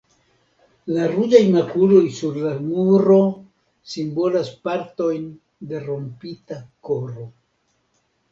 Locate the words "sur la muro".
2.19-3.19